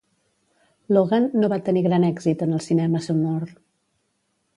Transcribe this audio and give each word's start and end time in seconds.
Logan, 0.95 1.27
no 1.43 1.49
va 1.53 1.59
tenir 1.67 1.83
gran 1.87 2.05
èxit 2.07 2.41
en 2.47 2.57
el 2.61 2.65
cinema 2.69 3.03
sonor. 3.09 3.45